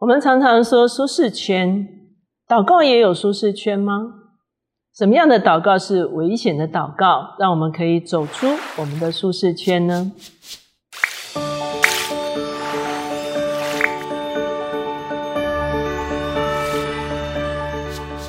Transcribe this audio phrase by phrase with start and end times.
[0.00, 1.86] 我们常常说舒适圈，
[2.48, 4.14] 祷告也有舒适圈吗？
[4.96, 8.46] 什么样的祷告是危险的祷告，让我们可以走出
[8.78, 10.10] 我们的舒适圈呢？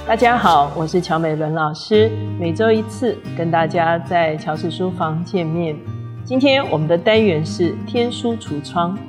[0.06, 5.80] 大家好，我是乔美伦老师，每周一次跟大家在乔氏书房见面。
[6.26, 9.00] 今天我们的单元是天书橱窗。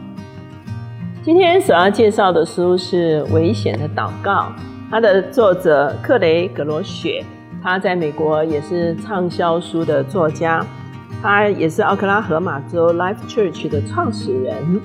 [1.25, 4.33] 今天所要介绍的书是《危险的祷告》，
[4.91, 7.25] 它的作者克雷格罗雪，
[7.63, 10.67] 他在美国也是畅销书的作家，
[11.23, 14.81] 他也是奥克拉荷马州 Life Church 的创始人，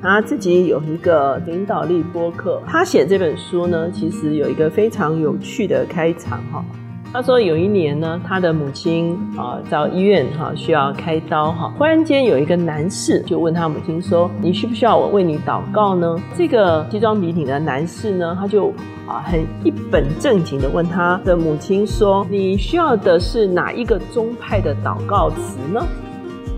[0.00, 2.62] 他自己有一个领导力播客。
[2.66, 6.64] 他写这本书呢，其实有一个非常有趣的开场哈。
[7.12, 18.70] 他说有一年呢，他的母亲啊到医院哈需要开刀哈，忽然间有一个男士就问他母亲说：“你需不需要我为你祷告呢？”这个西装笔挺的男士呢，他就
[19.06, 25.86] 啊很一本正经的问他的母亲说：“你需要的是哪一个宗派的祷告词呢？”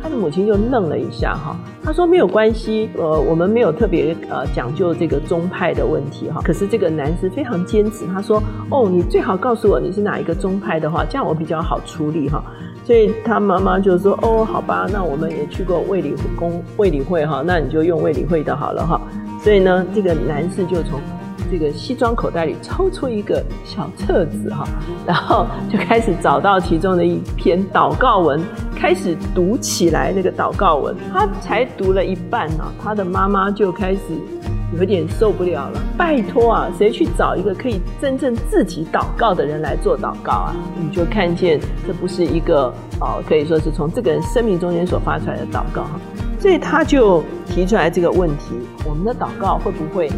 [0.04, 6.42] 他的母亲就愣了一下，哈，他说没有关系，呃，我们没有特别呃讲究这个宗派的问题，哈。
[6.44, 8.38] 可是这个男士非常坚持，他说，
[8.68, 12.44] 哦，你最好告诉我你是哪一个宗派的话，这样我比较好处理，哈。
[12.84, 19.00] 所以他妈妈就说，哦，好吧，那我们也去过卫理公卫理会，哈，那你就用卫理会的好了，哈。
[19.42, 21.00] 所以呢，这个男士就从。
[21.50, 24.66] 这个西装口袋里抽出一个小册子哈，
[25.06, 28.40] 然后就开始找到其中的一篇祷告文，
[28.76, 30.12] 开始读起来。
[30.14, 34.00] 那个祷告文，他才读了一半呢，他的妈妈就开始
[34.78, 35.80] 有点受不了了。
[35.96, 40.56] 拜托啊，谁去找一个可以真正自己祷告的人来做祷告啊？
[40.80, 46.00] 你就看见这不是一个哦，可以说是从这个人生命中间所发出来的祷告哈。
[46.38, 48.54] 所以他就提出来这个问题：
[48.86, 50.10] 我们的祷告会不会？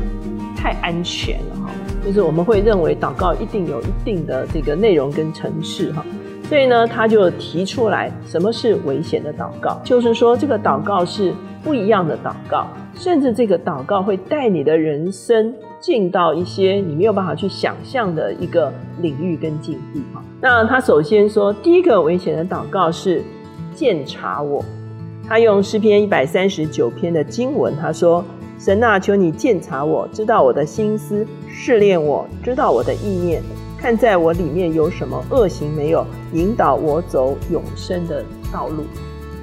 [0.57, 1.71] 太安全了哈，
[2.05, 6.05] 就是我们会认为祷告一定有一定的这个内容跟层次哈，
[6.49, 20.23] 所以呢，他就提出来什么是危险的祷告，就是说这个祷告是不一样的祷告，甚至这个祷告会带你的人生进到一些你没有办法去想象的一个领域跟境地哈。
[20.41, 23.23] 那他首先说，第一个危险的祷告是
[23.75, 24.65] 鉴察我，
[25.29, 28.25] 他用诗篇一百三十九篇的经文，他说。
[28.59, 33.43] 神啊，求你鉴察我，知道我的心思，试炼我，知道我的意念，
[33.79, 38.85] 看在我里面有什么恶行没有，引导我走永生的道路。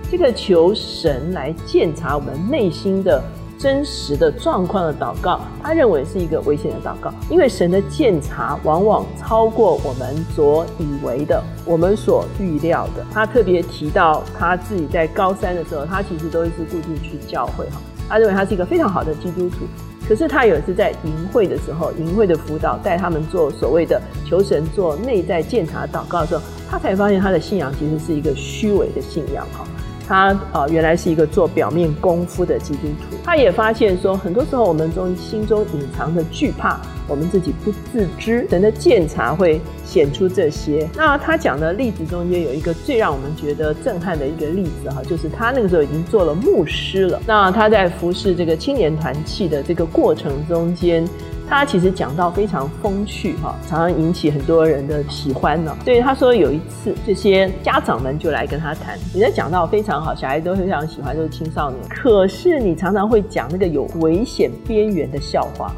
[0.09, 3.23] 这个求神来鉴察我们内心的
[3.57, 13.05] 真实的状况的祷告，他认为是一个危险的祷告，因为神的鉴察往往超过我们所以为的，我们所预料的。
[13.11, 17.79] 他特别提到他自己在高三的时候，他其实都一直固定去教会哈。
[18.09, 19.65] 他认为他是一个非常好的基督徒，
[20.07, 29.65] 可是他有一次在淫会的时候，淫会的辅导带他们做所谓的求神做内在检查祷告的时候，他才发现他的信仰其实是一个虚伪的信仰哈。
[30.07, 33.17] 他啊，原来是一个做表面功夫的基督徒。
[33.23, 38.45] 他也发现说，很多时候我们中心中隐藏的惧怕，我们自己不自知。
[38.49, 40.89] 神的鉴察会显出这些。
[40.95, 47.21] 那他讲的例子中间有一个最让我们觉得震撼的一个例子哈，就是他那个时候已经做了牧师了。
[47.25, 51.07] 那他在服侍这个青年团契的这个过程中间。
[51.49, 55.75] 他其实讲到非常风趣哈，常常引起很多人的喜欢呢。
[55.83, 61.79] 所以他说有一次，这些家长们就来跟他谈，你的讲到非常好，小孩都非常喜欢，都是青少年。
[61.89, 65.71] 可是你常常会讲那个有危险边缘的笑话，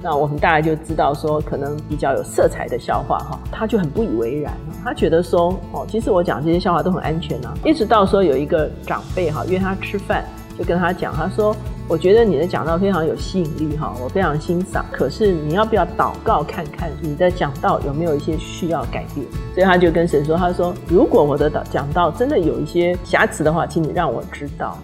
[0.00, 4.54] 那我们大概就知道说，可能比较有色彩的笑话哈，他就很不以为然。
[4.82, 7.52] 他觉得说，哦，其实我讲这些笑话都很安全啊。
[7.62, 10.24] 一直到说有一个长辈哈约他吃饭，
[10.56, 11.54] 就跟他讲，他说。
[11.90, 14.84] 我觉得你的讲道非常有吸引力哈，我非常欣赏。
[14.92, 19.26] 可是你要不要祷告看看你的讲道有没有一些需要改变？
[19.52, 24.78] 所以他就跟神说：“他说如果我的讲道真的有一些瑕疵的话，请你让我知道。”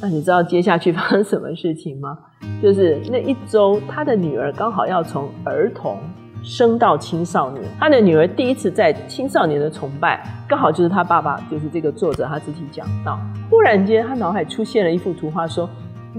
[0.00, 2.16] 那你知道接下去发生什么事情吗？
[2.62, 5.98] 就是那一周，他的女儿刚好要从儿童
[6.44, 13.18] 升到青少年，他的女儿第一次在青少年的崇拜，刚好就是他爸爸，就是这个作者他自己讲到。
[13.50, 15.68] 忽然间，他脑海出现了一幅图画，说。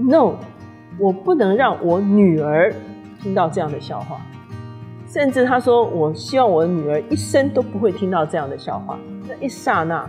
[0.08, 0.36] No，
[0.98, 2.74] 我不能让我女儿
[3.20, 4.20] 听到这样的笑话。
[5.06, 8.96] 甚至他说：“我希望我的女儿一生都不会听到这样的笑话。”
[9.28, 10.08] 那一刹那，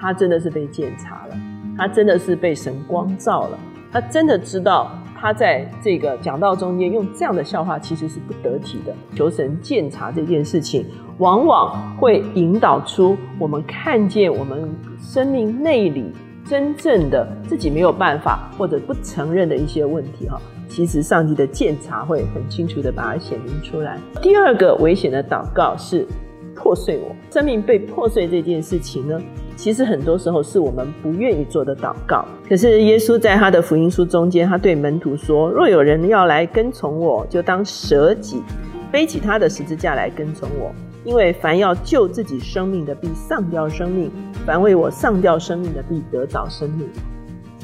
[0.00, 1.36] 他真的是被检查了，
[1.76, 3.58] 他真的是被神光照了，
[3.92, 8.94] 他真的知道他在这个讲道中间用这样的笑话其实是不得体的。
[9.14, 10.86] 求神检查这件事情，
[11.18, 16.12] 往往会引导出我们看见我们生命内里。
[16.48, 23.98] 真正的自己没有办法或者不承认的一些问题哈，其实上帝的鉴察会很清楚的把它显明出来。
[24.22, 26.06] 第二个危险的祷告是
[26.54, 29.20] 破碎我生命被破碎这件事情呢，
[29.56, 32.24] 其实很多时候是我们不愿意做的祷告。
[32.48, 38.42] 可是耶稣在他的福音书中间，他对门徒说：“若有人要来跟从我，就当舍己，
[38.90, 40.72] 背起他的十字架来跟从我。
[41.08, 44.10] 因为凡要救自己生命的，必丧掉生命；
[44.44, 46.86] 凡为我丧掉生命的，必得到生命。”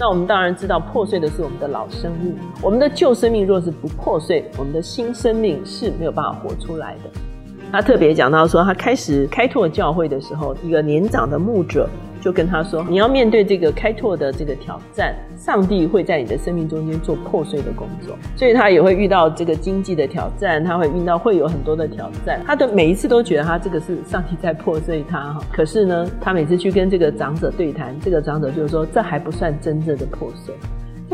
[0.00, 2.35] 那我们当然知道，破碎的是我们的老生命。
[2.62, 7.33] 我们的旧生命若是不破碎，我们的新生命是没有办法活出来的。
[7.75, 11.91] 他特别讲到说，他开始开拓教会的时候，一个年长的牧者。
[12.23, 30.55] 就跟他说，你要面对这个开拓的这个挑战，上帝会在你的生命中间做破碎的工作，所以他也会遇到这个经济的挑战，他会遇到会有很多的挑战，他的每一次都觉得他这个是上帝在破碎他哈，可是呢，他每次去跟这个长者对谈，这个长者就是说这还不算真正的破碎，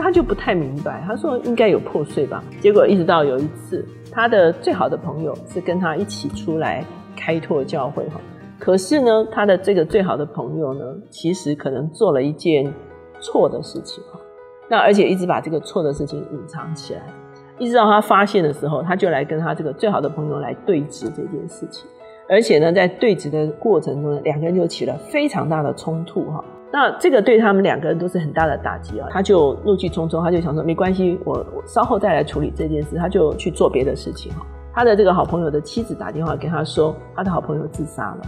[0.01, 6.85] 他就不太明白，他说应该有破碎吧，结果一直到有一次，他的最好的朋友是跟他一起出来
[7.17, 8.21] 开拓教会哈。
[8.59, 10.81] 可是呢，他的这个最好的朋友呢，
[11.11, 12.73] 其实可能做了一件
[13.21, 14.03] 错的事情
[14.69, 17.03] 那而且一直把这个错的事情隐藏起来，
[17.59, 21.89] 一直到他发现的时候，他就来跟他这个最好的朋友来对峙这件事情。
[22.29, 26.45] 而且呢，在对峙的过程中，两个人就起了非常大的冲突哈。
[26.73, 29.09] 那这个对他们两个人都是很大的打击啊。
[29.11, 32.97] 他就怒气冲冲，他就想说没关系，我稍后再来处理这件事。
[32.97, 34.47] 他就去做别的事情哈。
[34.73, 38.21] 他的这个好朋友的妻子打电话跟他说，他的好朋友自杀了。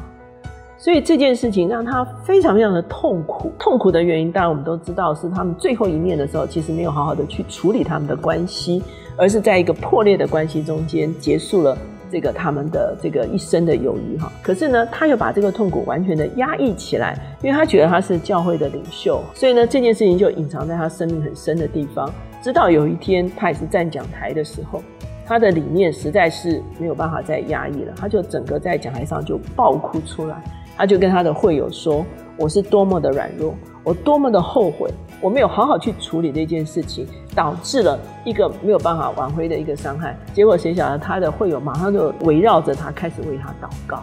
[0.77, 8.83] 所以这件事情让他非常非常的痛苦，痛苦的原因当然我们都知道是他们最后一面的时候，其实没有好好的去处理他们的关系，
[9.17, 11.79] 而是在一个破裂的关系中间结束了
[12.13, 14.31] 这个他们的这个一生的友谊哈。
[14.43, 22.13] 可是呢，他又把这个痛苦完全的压抑起来，因为他觉得他是教会的领袖，所以呢这件事情就隐藏在他生命很深的地方。
[22.43, 24.83] 直到有一天他也是站讲台的时候，
[25.25, 30.37] 他的理念实在是没有办法再压抑了，他就整个在讲台上就爆哭出来。
[30.77, 32.05] 他就跟他的会友说
[32.37, 34.89] ：“我是多么的软弱，我多么的后悔，
[35.21, 40.17] 我没有好好去处理这件事情，导致了一个没有办法挽回的一个伤害。
[40.33, 44.03] 结果谁晓得他的会友马上就围绕着他开始为他祷告。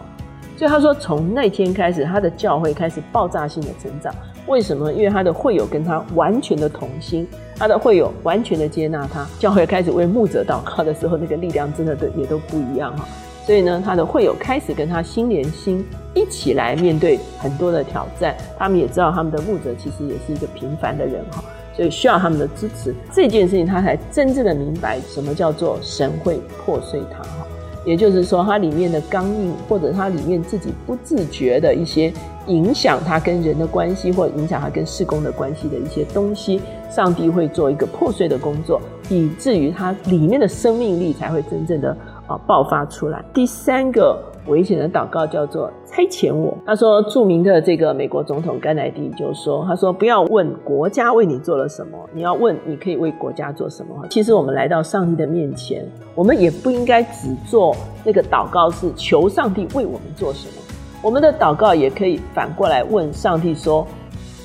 [0.56, 4.14] 所以他说，从那天开始，他的教会开始爆炸性的成长。
[4.46, 4.92] 为什么？
[4.92, 7.26] 因为他的会友跟他完全的同心，
[7.56, 13.08] 他的会友完全的接纳他，教会开始为牧者祷告的时候，那个力量真的都也都不一样哈。”
[13.50, 18.32] 所以呢，他的会友开始跟他心连心，一起来面对很多的挑战。
[18.56, 21.42] 他们也知道他们的牧者其实也是一个平凡的人哈，
[21.74, 22.94] 所以需要他们的支持。
[23.12, 27.44] 这件事情他才真正的明白什么叫做神会破碎他哈。
[27.84, 32.12] 也就是说，他里面的刚硬，或者他里面自己不自觉的一些
[32.46, 41.96] 影响他跟人的关系，或影响他跟事工的关系的一些东西，上帝会做一个破碎的工作，以至于他里面的生命力才会真正的。
[42.30, 43.24] 啊，爆发出来。
[43.34, 44.16] 第三个
[44.46, 46.56] 危险的祷告叫做差遣我。
[46.64, 55.84] 他说，著名的这个美国总统甘乃迪就说：“他说不要问国家为你做了什么，你要问你可以为国家做什么。”其实我们来到上帝的面前，
[56.14, 57.74] 我们也不应该只做
[58.04, 60.54] 那个祷告，是求上帝为我们做什么。
[61.02, 63.84] 我们的祷告也可以反过来问上帝说：“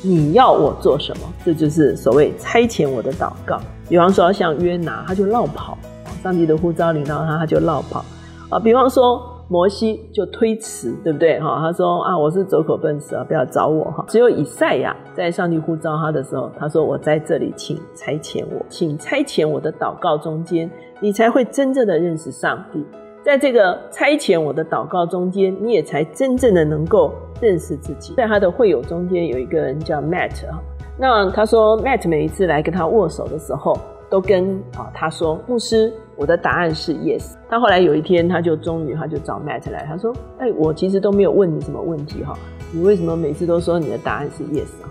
[0.01, 3.59] 你要我做什么？”这就是所谓差遣我的祷告。
[3.87, 5.77] 比方说，像约拿，他就绕跑。
[6.25, 8.03] 上帝的呼召领到他，他就绕跑
[8.49, 8.59] 啊。
[8.59, 11.39] 比方说摩西就推辞，对不对？
[11.39, 14.03] 哈，他说啊，我是走口笨舌啊，不要找我哈。
[14.07, 20.67] 只有以赛亚在上帝呼召他的时候，他说我在这里，请差遣我，请差遣我的祷告中间，
[20.99, 22.83] 你才会真正的认识上帝。
[23.23, 28.15] 在这个差遣我的祷告中间，你也才真正的能够认识自己。
[28.15, 30.57] 在他的会友中间有一个人叫 Matt 啊，
[30.97, 33.77] 那他说 Matt 每一次来跟他握手的时候，
[34.09, 35.93] 都跟啊他说牧师。
[36.15, 37.33] 我的答案是 yes。
[37.49, 42.37] 他后来有一天，他就终于他就找 Matt 来，他说：“哎，我其实都没有问你什么问题哈，
[42.71, 44.89] 你为什么每次都说你的答案是 yes 啊？”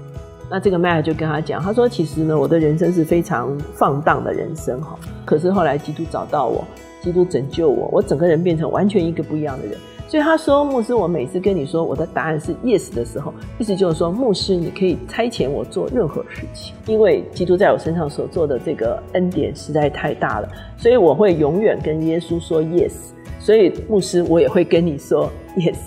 [0.51, 6.63] 那这个 Matt 就跟他讲，他说：“其实呢，我的人生是非常放荡的人生哈，可是后来基督找到我，
[7.01, 22.93] 基督拯救我，我整个人变成完全一个不一样的人。”所以他说：“牧师，我每次跟你说我的答案是 yes 的时候，意思就是说，牧师你可以差遣我做任何事情，因为基督在我身上所做的这个恩典实在太大了，所以我会永远跟耶稣说 yes。
[23.41, 25.79] 所以牧师，我也会跟你说 yes。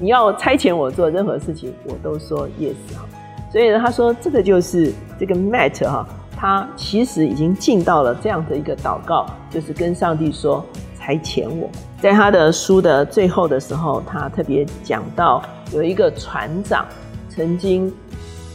[0.00, 2.74] 你要差遣我做任何事情，我都说 yes。
[3.52, 10.64] 所以呢，他说这个就是这个 Matt 哈，他其实已经进到了这样的一个祷告，就是跟上帝说。”
[11.06, 11.70] 才遣我，
[12.02, 15.40] 在他的书的最后的时候，他特别讲到
[15.72, 16.84] 有一个船长
[17.28, 17.92] 曾经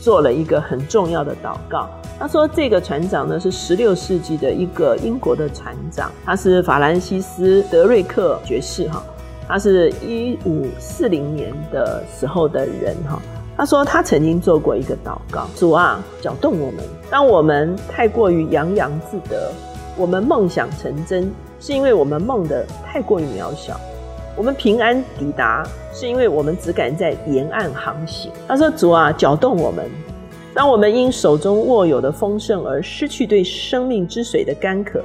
[0.01, 1.88] 做了一个很重要的祷告。
[2.20, 9.01] 他说这个船长呢是十六世纪的一个英国的船长，他是法兰西斯·德瑞克爵士哈，
[9.48, 13.17] 他是一五四零年的时候的人哈。
[13.55, 19.53] 他说他曾经做过一个祷告：主啊，搅动我们，当我们太过于洋洋自得，
[19.96, 23.75] 我们梦想成真，是因为我们梦的太过于渺小；
[24.35, 25.63] 我们平安抵达，
[25.93, 28.31] 是因为我们只敢在沿岸航行。
[28.47, 29.85] 他说：主啊，搅动我们。
[30.53, 35.01] 当我们因手中握有的丰盛而失去对生命之水的干渴，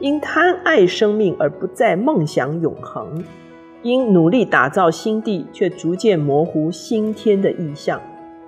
[0.00, 3.24] 因贪爱生命而不再梦想永恒，
[3.82, 7.98] 因努力打造新地却逐渐模糊新天的意象，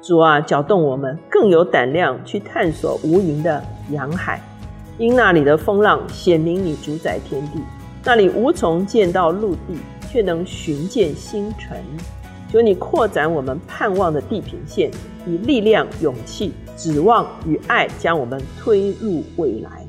[0.02, 4.38] 主啊，搅动我们更有胆量去探索无垠的洋海，
[4.98, 7.60] 因那里的风浪显明你主宰天地，
[8.02, 9.76] 那里无从见到陆地，
[10.08, 11.78] 却能寻见星辰。
[12.50, 14.90] 求你扩展我们盼望的地平线，
[15.26, 19.84] 以力量、勇气、指望与爱，将我们推入未来。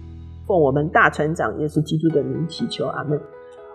[0.45, 3.17] 奉我们大船长耶稣基督的名祈求，阿门。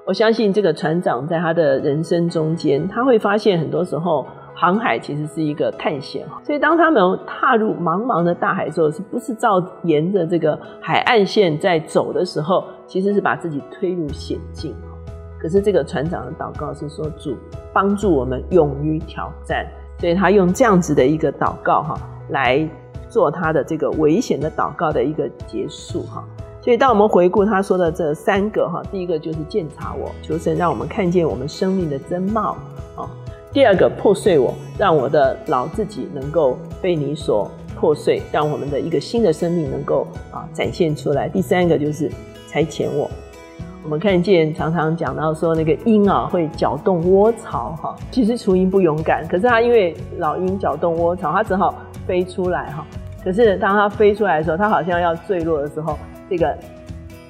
[0.05, 6.27] 我相信这个船长在他的人生中间，他会发现很多时候航海其实是一个探险。
[6.45, 14.75] 所以当他们踏入茫茫的大海时候，是不是照沿着这个海岸线在走的时候，其实是把自己推入险境。
[15.41, 17.37] 可是这个船长的祷告是说主
[17.73, 19.67] 帮助我们勇于挑战，
[19.99, 22.69] 所以他用这样子的一个祷告哈来
[23.09, 26.23] 做他的这个危险的祷告的一个结束哈。
[26.61, 32.57] 所以当我们回顾他说的这三个哈，第一个就是鉴察我，求神让我们看见我们生命的真貌
[32.95, 33.11] 啊；
[33.53, 42.11] 第二个破碎我，让我的老自己能够被你所破碎，让我们的一个新的生命能够啊展现出来；第三个就是
[42.49, 43.11] 差遣我。
[43.85, 51.75] 我们看见常常讲到说那个鹰啊会搅动窝巢哈，其实雏鹰不勇敢，可是它因为老鹰搅动窝巢，它只好
[52.07, 52.87] 飞出来哈。
[53.23, 55.99] 可是当它飞出来的时候，它好像要坠落的时候，
[56.31, 56.57] 这个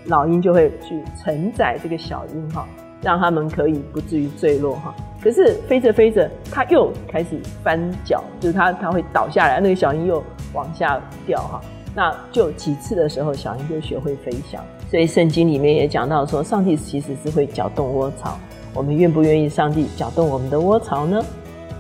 [0.05, 2.67] 老鹰就会去承载这个小鹰哈，
[3.03, 4.95] 让他们可以不至于坠落哈。
[5.23, 11.61] 可是飞着飞着，它又开始翻脚，就是它它会倒下来，那个小鹰又往下掉哈。
[11.95, 14.65] 那就几次的时候，小鹰就学会飞翔。
[14.91, 18.39] 所以圣经里面也讲到说，上帝其实是会搅动窝巢。
[18.75, 21.23] 我们愿不愿意上帝搅动我们的窝巢呢？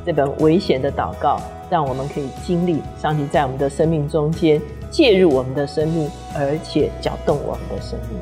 [0.04, 4.60] 这本危险的祷告，让我们可以经历上帝在我们的生命中间
[4.90, 8.18] 介入我们的生命，而且搅动我们的生命。